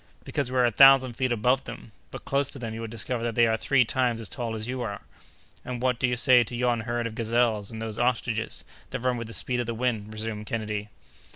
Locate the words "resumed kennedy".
10.11-10.89